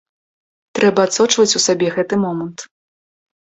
[0.79, 2.59] Трэба адсочваць у сабе гэты момант.